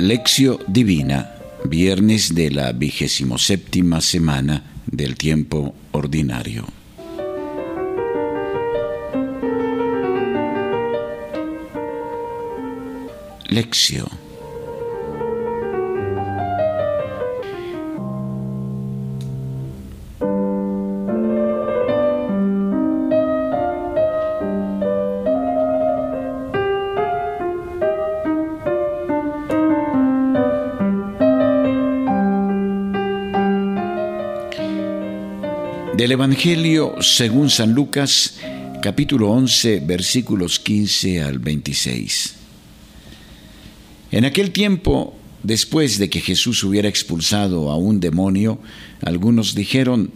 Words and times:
Lección 0.00 0.56
Divina, 0.66 1.30
viernes 1.64 2.34
de 2.34 2.50
la 2.50 2.72
vigésimo 2.72 3.36
séptima 3.36 4.00
semana 4.00 4.62
del 4.86 5.14
tiempo 5.14 5.74
ordinario. 5.92 6.64
Lección 13.50 14.19
Del 36.00 36.12
Evangelio 36.12 36.94
según 37.02 37.50
San 37.50 37.74
Lucas, 37.74 38.38
capítulo 38.80 39.32
11, 39.32 39.80
versículos 39.80 40.58
15 40.58 41.20
al 41.20 41.38
26. 41.38 42.36
En 44.10 44.24
aquel 44.24 44.50
tiempo, 44.50 45.14
después 45.42 45.98
de 45.98 46.08
que 46.08 46.22
Jesús 46.22 46.64
hubiera 46.64 46.88
expulsado 46.88 47.70
a 47.70 47.76
un 47.76 48.00
demonio, 48.00 48.60
algunos 49.02 49.54
dijeron, 49.54 50.10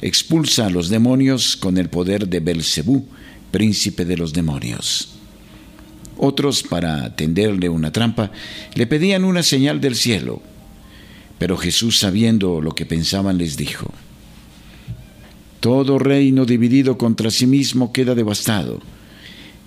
expulsa 0.00 0.66
a 0.66 0.70
los 0.70 0.90
demonios 0.90 1.56
con 1.56 1.76
el 1.76 1.88
poder 1.88 2.28
de 2.28 2.38
Belcebú, 2.38 3.08
príncipe 3.50 4.04
de 4.04 4.16
los 4.16 4.32
demonios. 4.32 5.08
Otros, 6.18 6.62
para 6.62 7.16
tenderle 7.16 7.68
una 7.68 7.90
trampa, 7.90 8.30
le 8.76 8.86
pedían 8.86 9.24
una 9.24 9.42
señal 9.42 9.80
del 9.80 9.96
cielo. 9.96 10.40
Pero 11.40 11.56
Jesús, 11.56 11.98
sabiendo 11.98 12.60
lo 12.60 12.76
que 12.76 12.86
pensaban, 12.86 13.38
les 13.38 13.56
dijo, 13.56 13.92
todo 15.66 15.98
reino 15.98 16.46
dividido 16.46 16.96
contra 16.96 17.28
sí 17.28 17.44
mismo 17.44 17.92
queda 17.92 18.14
devastado, 18.14 18.78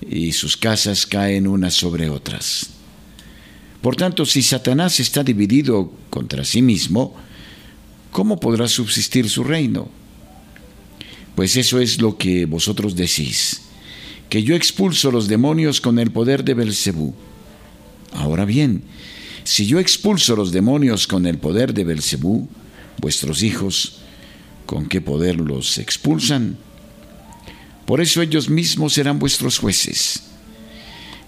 y 0.09 0.31
sus 0.31 0.55
casas 0.55 1.05
caen 1.05 1.45
unas 1.45 1.73
sobre 1.73 2.09
otras. 2.09 2.69
Por 3.81 3.97
tanto, 3.97 4.25
si 4.25 4.41
Satanás 4.41 5.01
está 5.01 5.25
dividido 5.25 5.91
contra 6.09 6.45
sí 6.45 6.61
mismo, 6.61 7.17
¿cómo 8.11 8.39
podrá 8.39 8.69
subsistir 8.69 9.29
su 9.29 9.43
reino? 9.43 9.89
Pues 11.35 11.57
eso 11.57 11.81
es 11.81 11.99
lo 11.99 12.17
que 12.17 12.45
vosotros 12.45 12.95
decís, 12.95 13.63
que 14.29 14.41
yo 14.41 14.55
expulso 14.55 15.11
los 15.11 15.27
demonios 15.27 15.81
con 15.81 15.99
el 15.99 16.11
poder 16.11 16.45
de 16.45 16.53
Belcebú. 16.53 17.13
Ahora 18.13 18.45
bien, 18.45 18.83
si 19.43 19.65
yo 19.65 19.79
expulso 19.79 20.37
los 20.37 20.53
demonios 20.53 21.07
con 21.07 21.25
el 21.25 21.39
poder 21.39 21.73
de 21.73 21.83
Belcebú, 21.83 22.47
vuestros 23.01 23.43
hijos 23.43 23.99
con 24.69 24.85
qué 24.85 25.01
poder 25.01 25.39
los 25.39 25.79
expulsan. 25.79 26.55
Por 27.87 28.01
eso 28.01 28.21
ellos 28.21 28.51
mismos 28.51 28.93
serán 28.93 29.17
vuestros 29.17 29.57
jueces. 29.57 30.21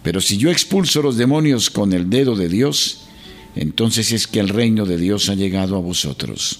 Pero 0.03 0.21
si 0.21 0.37
yo 0.37 0.51
expulso 0.51 1.01
los 1.01 1.17
demonios 1.17 1.71
con 1.71 1.91
el 1.91 2.07
dedo 2.07 2.35
de 2.35 2.49
Dios, 2.49 3.07
entonces 3.55 4.11
es 4.11 4.27
que 4.27 4.39
el 4.39 4.49
reino 4.49 4.85
de 4.85 4.97
Dios 4.97 5.27
ha 5.27 5.33
llegado 5.33 5.75
a 5.75 5.79
vosotros. 5.79 6.59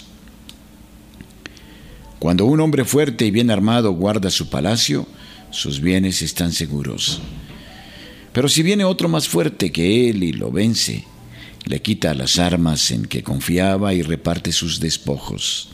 Cuando 2.17 2.45
un 2.45 2.59
hombre 2.59 2.83
fuerte 2.83 3.27
y 3.27 3.31
bien 3.31 3.51
armado 3.51 3.91
guarda 3.91 4.31
su 4.31 4.49
palacio, 4.49 5.05
sus 5.51 5.81
bienes 5.81 6.23
están 6.23 6.51
seguros. 6.51 7.21
Pero 8.33 8.49
si 8.49 8.63
viene 8.63 8.85
otro 8.85 9.07
más 9.07 9.27
fuerte 9.27 9.71
que 9.71 10.09
él 10.09 10.23
y 10.23 10.33
lo 10.33 10.51
vence, 10.51 11.05
le 11.63 11.79
quita 11.83 12.15
las 12.15 12.39
armas 12.39 12.89
en 12.89 13.05
que 13.05 13.21
confiaba 13.21 13.93
y 13.93 14.01
reparte 14.01 14.51
sus 14.51 14.79
despojos. 14.79 15.71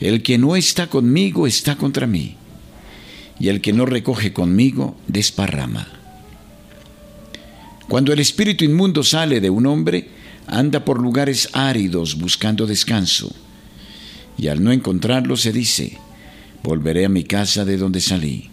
El 0.00 0.22
que 0.22 0.36
no 0.36 0.56
está 0.56 0.88
conmigo 0.88 1.46
está 1.46 1.76
contra 1.76 2.06
mí, 2.06 2.36
y 3.40 3.48
el 3.48 3.62
que 3.62 3.72
no 3.72 3.86
recoge 3.86 4.32
conmigo 4.32 4.96
desparrama. 5.08 5.88
Cuando 7.88 8.12
el 8.12 8.20
espíritu 8.20 8.64
inmundo 8.64 9.02
sale 9.02 9.40
de 9.40 9.48
un 9.48 9.64
hombre, 9.66 10.08
anda 10.46 10.84
por 10.84 11.00
lugares 11.00 11.48
áridos 11.54 12.18
buscando 12.18 12.66
descanso, 12.66 13.34
y 14.36 14.48
al 14.48 14.62
no 14.62 14.70
encontrarlo 14.70 15.34
se 15.36 15.50
dice, 15.50 15.96
volveré 16.62 17.06
a 17.06 17.10
mi 17.10 17.24
casa 17.24 17.64
de 17.64 17.78
donde 17.78 18.00
salí. 18.00 18.50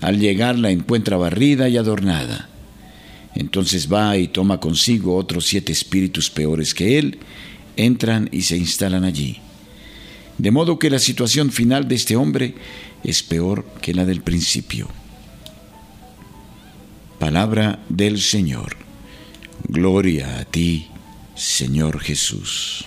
Al 0.00 0.20
llegar 0.20 0.56
la 0.56 0.70
encuentra 0.70 1.16
barrida 1.16 1.68
y 1.68 1.76
adornada. 1.76 2.48
Entonces 3.34 3.92
va 3.92 4.16
y 4.16 4.28
toma 4.28 4.60
consigo 4.60 5.16
otros 5.16 5.46
siete 5.46 5.72
espíritus 5.72 6.30
peores 6.30 6.74
que 6.74 6.98
él, 6.98 7.18
entran 7.76 8.28
y 8.32 8.42
se 8.42 8.56
instalan 8.56 9.04
allí 9.04 9.40
de 10.40 10.50
modo 10.50 10.78
que 10.78 10.88
la 10.88 10.98
situación 10.98 11.52
final 11.52 11.86
de 11.86 11.96
este 11.96 12.16
hombre 12.16 12.54
es 13.04 13.22
peor 13.22 13.66
que 13.82 13.92
la 13.92 14.06
del 14.06 14.22
principio. 14.22 14.88
Palabra 17.18 17.80
del 17.90 18.18
Señor. 18.18 18.74
Gloria 19.68 20.38
a 20.38 20.44
ti, 20.46 20.88
Señor 21.34 22.00
Jesús. 22.00 22.86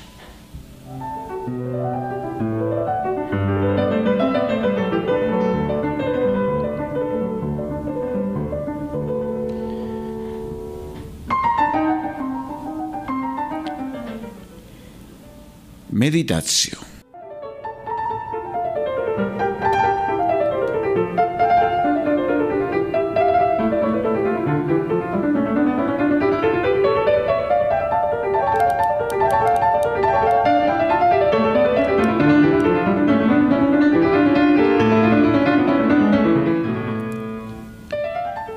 Meditación 15.92 16.83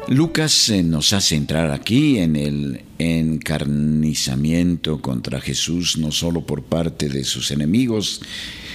Lucas 0.09 0.71
nos 0.85 1.13
hace 1.13 1.35
entrar 1.35 1.73
aquí 1.73 2.19
en 2.19 2.37
el 2.37 2.83
encarnizamiento 2.97 5.03
contra 5.03 5.41
Jesús, 5.41 5.99
no 5.99 6.13
solo 6.13 6.47
por 6.47 6.63
parte 6.63 7.09
de 7.09 7.25
sus 7.25 7.51
enemigos, 7.51 8.21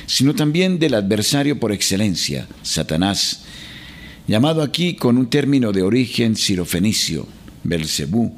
sino 0.07 0.35
también 0.35 0.77
del 0.77 0.93
adversario 0.93 1.57
por 1.57 1.71
excelencia, 1.71 2.49
Satanás, 2.63 3.43
llamado 4.27 4.61
aquí 4.61 4.95
con 4.95 5.17
un 5.17 5.29
término 5.29 5.71
de 5.71 5.83
origen 5.83 6.35
sirofenicio, 6.35 7.25
Belcebú. 7.63 8.35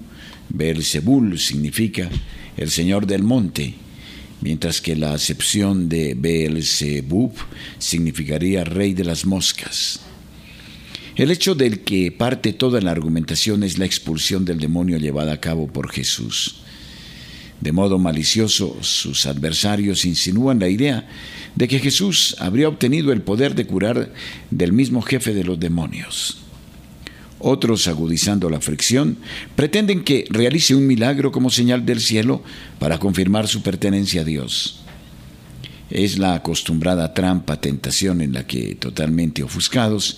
Belzebul 0.50 1.40
significa 1.40 2.12
el 2.58 2.70
señor 2.70 3.08
del 3.08 3.24
monte, 3.24 3.74
mientras 4.40 4.82
que 4.82 4.96
la 4.96 5.14
acepción 5.14 5.90
de 5.90 6.14
Belzebub 6.14 7.34
significaría 7.80 8.64
rey 8.64 8.94
de 8.94 9.04
las 9.04 9.26
moscas. 9.26 10.13
El 11.16 11.30
hecho 11.30 11.54
del 11.54 11.82
que 11.82 12.12
parte 12.12 12.54
toda 12.54 12.82
la 12.82 12.90
argumentación 12.90 13.64
es 13.64 13.78
la 13.78 13.86
expulsión 13.86 14.46
del 14.46 14.60
demonio 14.60 14.98
llevada 14.98 15.34
a 15.34 15.40
cabo 15.40 15.68
por 15.68 15.92
Jesús. 15.92 16.56
De 17.62 17.72
modo 17.72 18.00
malicioso, 18.00 18.78
sus 18.82 19.28
adversarios 19.28 20.06
insinúan 20.06 20.60
la 20.60 20.70
idea 20.70 21.08
de 21.56 21.68
que 21.68 21.80
Jesús 21.80 22.36
habría 22.40 22.68
obtenido 22.68 23.14
el 23.14 23.22
poder 23.22 23.54
de 23.54 23.68
curar 23.68 24.12
del 24.50 24.74
mismo 24.74 25.04
jefe 25.04 25.36
de 25.36 25.44
los 25.44 25.60
demonios. 25.60 26.40
Otros, 27.38 27.88
agudizando 27.88 28.50
la 28.50 28.60
fricción, 28.60 29.18
pretenden 29.56 30.04
que 30.04 30.26
realice 30.30 30.74
un 30.74 30.88
milagro 30.88 31.32
como 31.32 31.52
señal 31.52 31.86
del 31.86 32.02
cielo 32.02 32.42
para 32.80 32.98
confirmar 32.98 33.48
su 33.48 33.62
pertenencia 33.62 34.22
a 34.22 34.26
Dios. 34.26 34.83
Es 35.94 36.18
la 36.18 36.34
acostumbrada 36.34 37.14
trampa 37.14 37.62
tentación 37.62 38.22
en 38.22 38.34
la 38.34 38.48
que, 38.48 38.74
totalmente 38.74 39.44
ofuscados, 39.44 40.18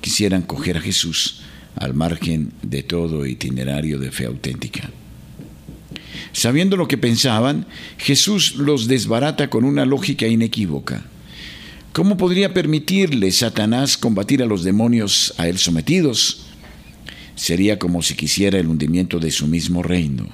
quisieran 0.00 0.42
coger 0.42 0.76
a 0.76 0.80
Jesús 0.80 1.40
al 1.74 1.94
margen 1.94 2.52
de 2.62 2.84
todo 2.84 3.26
itinerario 3.26 3.98
de 3.98 4.12
fe 4.12 4.26
auténtica. 4.26 4.88
Sabiendo 6.32 6.76
lo 6.76 6.86
que 6.86 6.96
pensaban, 6.96 7.66
Jesús 7.98 8.54
los 8.54 8.86
desbarata 8.86 9.50
con 9.50 9.64
una 9.64 9.84
lógica 9.84 10.28
inequívoca. 10.28 11.02
¿Cómo 11.92 12.16
podría 12.16 12.54
permitirle 12.54 13.32
Satanás 13.32 13.98
combatir 13.98 14.44
a 14.44 14.46
los 14.46 14.62
demonios 14.62 15.34
a 15.38 15.48
él 15.48 15.58
sometidos? 15.58 16.46
Sería 17.34 17.80
como 17.80 18.00
si 18.00 18.14
quisiera 18.14 18.60
el 18.60 18.68
hundimiento 18.68 19.18
de 19.18 19.32
su 19.32 19.48
mismo 19.48 19.82
reino. 19.82 20.28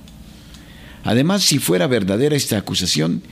Además, 1.03 1.45
si 1.45 1.59
fuera 1.59 1.87
verdadera 1.87 2.37
esta 2.37 2.59
acusación, 2.59 3.23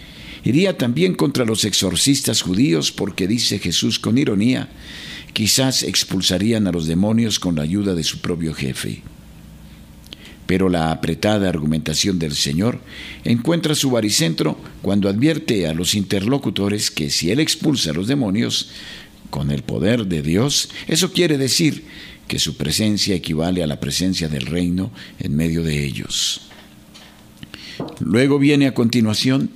iría 0.44 0.76
también 0.76 1.14
contra 1.14 1.44
los 1.44 1.64
exorcistas 1.64 2.42
judíos 2.42 2.92
porque 2.92 3.26
dice 3.26 3.58
Jesús 3.58 3.98
con 3.98 4.18
ironía, 4.18 4.68
quizás 5.32 5.82
expulsarían 5.82 6.66
a 6.66 6.72
los 6.72 6.86
demonios 6.86 7.38
con 7.38 7.56
la 7.56 7.62
ayuda 7.62 7.94
de 7.94 8.04
su 8.04 8.20
propio 8.20 8.54
jefe. 8.54 9.02
Pero 10.46 10.68
la 10.68 10.90
apretada 10.90 11.48
argumentación 11.48 12.18
del 12.18 12.34
Señor 12.34 12.80
encuentra 13.24 13.74
su 13.74 13.90
baricentro 13.90 14.58
cuando 14.82 15.08
advierte 15.08 15.68
a 15.68 15.74
los 15.74 15.94
interlocutores 15.94 16.90
que 16.90 17.10
si 17.10 17.30
Él 17.30 17.38
expulsa 17.38 17.90
a 17.90 17.94
los 17.94 18.08
demonios 18.08 18.70
con 19.30 19.52
el 19.52 19.62
poder 19.62 20.06
de 20.06 20.22
Dios, 20.22 20.70
eso 20.88 21.12
quiere 21.12 21.38
decir 21.38 21.84
que 22.26 22.40
su 22.40 22.56
presencia 22.56 23.14
equivale 23.14 23.62
a 23.62 23.66
la 23.66 23.78
presencia 23.78 24.28
del 24.28 24.46
reino 24.46 24.90
en 25.20 25.36
medio 25.36 25.62
de 25.62 25.84
ellos. 25.84 26.42
Luego 28.00 28.38
viene 28.38 28.66
a 28.66 28.74
continuación 28.74 29.50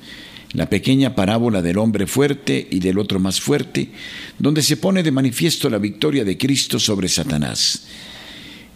la 0.54 0.70
pequeña 0.70 1.14
parábola 1.14 1.60
del 1.60 1.78
hombre 1.78 2.06
fuerte 2.06 2.66
y 2.70 2.78
del 2.78 2.98
otro 2.98 3.18
más 3.20 3.40
fuerte, 3.40 3.90
donde 4.38 4.62
se 4.62 4.76
pone 4.76 5.02
de 5.02 5.10
manifiesto 5.10 5.68
la 5.68 5.78
victoria 5.78 6.24
de 6.24 6.38
Cristo 6.38 6.78
sobre 6.78 7.08
Satanás. 7.08 7.86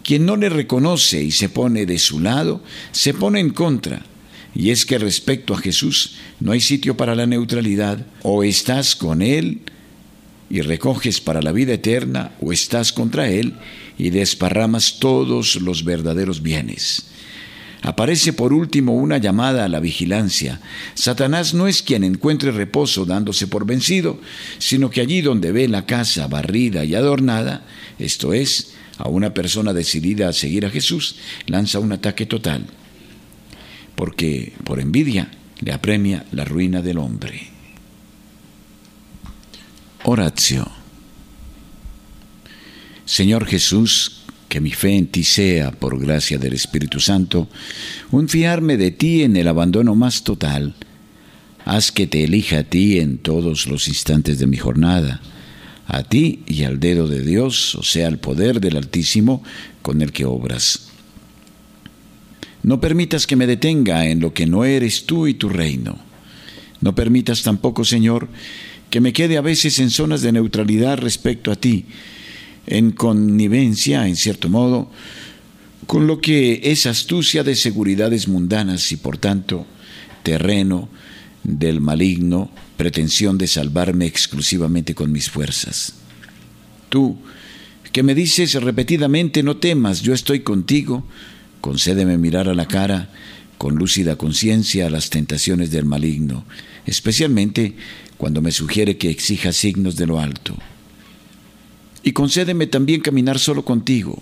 Quien 0.03 0.27
no 0.27 0.37
le 0.37 0.49
reconoce 0.49 1.23
y 1.23 1.31
se 1.31 1.49
pone 1.49 1.87
de 1.87 1.99
su 1.99 2.21
lado, 2.21 2.63
se 2.93 3.15
pone 3.15 3.41
en 3.41 3.51
contra. 3.51 4.05
Y 4.55 4.71
es 4.71 4.87
que 4.87 4.99
respecto 4.99 5.55
a 5.55 5.59
Jesús 5.59 6.17
no 6.41 6.53
hay 6.53 6.61
sitio 6.61 6.97
para 6.97 7.15
la 7.15 7.27
neutralidad. 7.27 8.05
O 8.23 8.43
estás 8.43 8.97
con 8.97 9.23
Él 9.23 9.61
y 10.51 10.63
recoges 10.63 11.21
para 11.21 11.43
la 11.43 11.53
vida 11.53 11.75
eterna, 11.75 12.33
o 12.41 12.53
estás 12.53 12.93
contra 12.93 13.29
Él 13.29 13.55
y 13.99 14.11
desparramas 14.11 14.99
todos 14.99 15.57
los 15.57 15.85
verdaderos 15.85 16.43
bienes. 16.43 17.11
Aparece 17.83 18.33
por 18.33 18.53
último 18.53 18.95
una 18.95 19.19
llamada 19.19 19.65
a 19.65 19.69
la 19.69 19.81
vigilancia. 19.81 20.61
Satanás 20.95 21.55
no 21.55 21.69
es 21.69 21.83
quien 21.83 22.05
encuentre 22.05 22.51
reposo 22.51 23.05
dándose 23.05 23.47
por 23.47 23.67
vencido, 23.67 24.21
sino 24.59 24.91
que 24.91 25.01
allí 25.01 25.21
donde 25.21 25.53
ve 25.53 25.69
la 25.69 25.87
casa 25.87 26.27
barrida 26.27 26.85
y 26.85 26.95
adornada, 26.95 27.65
esto 27.99 28.33
es, 28.33 28.75
a 28.99 29.09
una 29.09 29.33
persona 29.33 29.73
decidida 29.73 30.29
a 30.29 30.33
seguir 30.33 30.67
a 30.67 30.71
Jesús, 30.71 31.17
lanza 31.47 31.79
un 31.79 31.93
ataque 31.93 32.27
total, 32.27 32.67
porque 33.95 34.55
por 34.65 34.81
envidia 34.81 35.31
le 35.61 35.73
apremia 35.73 36.27
la 36.33 36.45
ruina 36.45 36.83
del 36.83 36.99
hombre. 36.99 37.49
Oratio. 40.05 40.69
Señor 43.05 43.47
Jesús, 43.47 44.18
que 44.49 44.61
mi 44.61 44.71
fe 44.71 44.97
en 44.97 45.07
ti 45.09 45.25
sea, 45.25 45.71
por 45.71 45.99
gracia 46.01 46.39
del 46.39 46.55
Espíritu 46.55 47.01
Santo, 47.01 47.49
un 48.11 48.29
fiarme 48.29 48.77
de 48.77 48.91
ti 48.91 49.23
en 49.23 49.37
el 49.37 49.49
abandono 49.49 49.95
más 49.95 50.25
total. 50.25 50.75
Haz 51.65 51.93
que 51.93 52.07
te 52.07 52.25
elija 52.25 52.61
a 52.61 52.65
ti 52.65 52.99
en 52.99 53.19
todos 53.19 53.67
los 53.67 53.89
instantes 53.89 54.39
de 54.39 54.47
mi 54.47 54.57
jornada 54.57 55.21
a 55.89 56.03
ti 56.03 56.41
y 56.47 56.65
al 56.65 56.79
dedo 56.79 57.09
de 57.09 57.23
Dios, 57.23 57.75
o 57.75 57.83
sea, 57.83 58.07
al 58.09 58.19
poder 58.19 58.61
del 58.61 58.77
Altísimo 58.77 59.43
con 59.81 60.03
el 60.03 60.13
que 60.13 60.27
obras. 60.27 60.91
No 62.63 62.79
permitas 62.79 63.27
que 63.27 63.37
me 63.37 63.47
detenga 63.47 64.07
en 64.07 64.21
lo 64.21 64.35
que 64.35 64.47
no 64.47 64.65
eres 64.65 65.07
tú 65.07 65.27
y 65.27 65.35
tu 65.35 65.49
reino. 65.49 65.99
No 66.83 66.95
permitas 66.95 67.43
tampoco, 67.43 67.85
Señor, 67.85 68.29
que 68.91 69.01
me 69.01 69.15
quede 69.15 69.39
a 69.39 69.43
veces 69.43 69.79
en 69.79 69.89
zonas 69.89 70.21
de 70.21 70.33
neutralidad 70.33 70.99
respecto 70.99 71.51
a 71.51 71.57
ti, 71.57 71.87
en 72.69 72.93
connivencia, 72.93 74.07
en 74.07 74.17
cierto 74.17 74.49
modo, 74.49 74.91
con 75.87 76.07
lo 76.07 76.21
que 76.21 76.61
es 76.65 76.87
astucia 76.87 77.43
de 77.43 77.57
seguridades 77.57 78.29
mundanas 78.29 78.93
y 78.93 78.97
por 78.97 79.17
tanto 79.17 79.67
terreno 80.23 80.89
del 81.43 81.81
maligno 81.81 82.51
pretensión 82.77 83.39
de 83.39 83.47
salvarme 83.47 84.07
exclusivamente 84.07 84.95
con 84.95 85.11
mis 85.11 85.31
fuerzas. 85.31 85.95
Tú, 86.91 87.17
que 87.91 88.03
me 88.03 88.15
dices 88.15 88.55
repetidamente, 88.55 89.43
no 89.43 89.57
temas, 89.57 90.03
yo 90.03 90.13
estoy 90.13 90.41
contigo, 90.41 91.05
concédeme 91.61 92.19
mirar 92.19 92.49
a 92.49 92.55
la 92.55 92.69
cara 92.69 93.11
con 93.57 93.77
lúcida 93.77 94.17
conciencia 94.17 94.87
a 94.87 94.91
las 94.91 95.11
tentaciones 95.11 95.71
del 95.71 95.87
maligno, 95.87 96.45
especialmente 96.87 97.75
cuando 98.19 98.43
me 98.43 98.53
sugiere 98.53 98.99
que 98.99 99.11
exija 99.11 99.53
signos 99.53 99.97
de 99.97 100.07
lo 100.07 100.21
alto. 100.21 100.57
Y 102.09 102.13
concédeme 102.13 102.67
también 102.67 103.03
caminar 103.03 103.39
solo 103.39 103.67
contigo, 103.67 104.19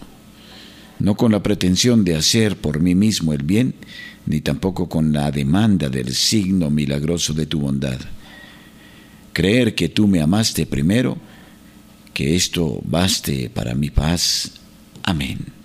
no 0.98 1.14
con 1.14 1.30
la 1.30 1.40
pretensión 1.40 2.02
de 2.02 2.16
hacer 2.16 2.56
por 2.56 2.80
mí 2.80 2.96
mismo 2.96 3.32
el 3.32 3.44
bien, 3.44 3.74
ni 4.26 4.40
tampoco 4.40 4.88
con 4.88 5.12
la 5.12 5.30
demanda 5.30 5.88
del 5.88 6.12
signo 6.12 6.68
milagroso 6.68 7.32
de 7.32 7.46
tu 7.46 7.60
bondad 7.60 8.00
creer 9.32 9.74
que 9.74 9.90
tú 9.90 10.08
me 10.08 10.22
amaste 10.22 10.64
primero, 10.64 11.18
que 12.14 12.34
esto 12.34 12.80
baste 12.82 13.50
para 13.50 13.74
mi 13.74 13.90
paz. 13.90 14.52
Amén. 15.02 15.55